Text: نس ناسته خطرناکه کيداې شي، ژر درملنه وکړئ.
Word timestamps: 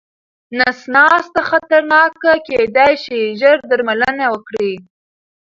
نس 0.57 0.79
ناسته 0.93 1.41
خطرناکه 1.49 2.31
کيداې 2.47 2.93
شي، 3.03 3.21
ژر 3.39 3.57
درملنه 3.69 4.25
وکړئ. 4.33 4.71